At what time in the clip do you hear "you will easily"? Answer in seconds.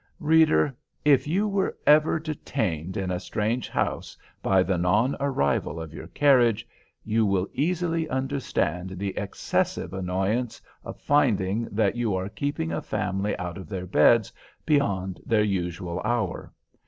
7.03-8.09